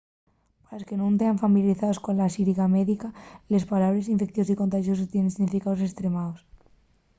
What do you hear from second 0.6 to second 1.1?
pa los que